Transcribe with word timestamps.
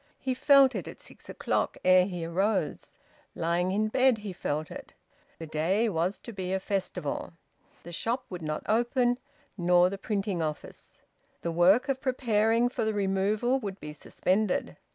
He 0.17 0.33
felt 0.33 0.73
it 0.73 0.87
at 0.87 0.99
six 0.99 1.29
o'clock, 1.29 1.77
ere 1.85 2.05
he 2.07 2.25
arose. 2.25 2.97
Lying 3.35 3.71
in 3.71 3.87
bed 3.87 4.17
he 4.17 4.33
felt 4.33 4.71
it. 4.71 4.95
The 5.37 5.45
day 5.45 5.87
was 5.89 6.17
to 6.17 6.33
be 6.33 6.53
a 6.53 6.59
festival. 6.59 7.33
The 7.83 7.91
shop 7.91 8.25
would 8.31 8.41
not 8.41 8.63
open, 8.67 9.19
nor 9.59 9.91
the 9.91 9.99
printing 9.99 10.41
office. 10.41 11.01
The 11.41 11.51
work 11.51 11.87
of 11.87 12.01
preparing 12.01 12.67
for 12.67 12.83
the 12.83 12.95
removal 12.95 13.59
would 13.59 13.79
be 13.79 13.93
suspended. 13.93 14.75